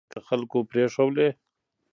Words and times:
که 0.11 0.19
خلکو 0.27 0.57
پرېښودې 0.69 1.27